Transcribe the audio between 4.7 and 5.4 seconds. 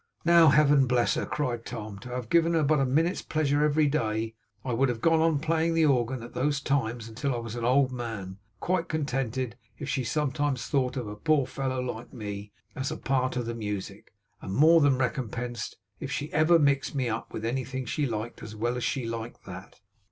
would have gone on